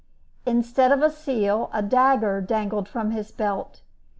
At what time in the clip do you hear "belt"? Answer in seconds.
3.31-3.81